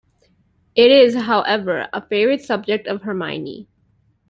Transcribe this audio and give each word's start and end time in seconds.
It 0.73 0.89
is, 0.89 1.13
however, 1.15 1.87
a 1.93 2.01
favourite 2.01 2.41
subject 2.41 2.87
of 2.87 3.03
Hermione. 3.03 3.67